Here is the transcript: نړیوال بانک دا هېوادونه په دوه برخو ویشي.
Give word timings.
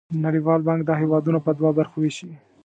نړیوال 0.25 0.59
بانک 0.67 0.81
دا 0.85 0.95
هېوادونه 1.03 1.39
په 1.45 1.51
دوه 1.59 1.71
برخو 1.79 1.97
ویشي. 1.99 2.31